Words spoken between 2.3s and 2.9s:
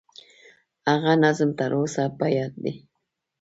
یاد دي.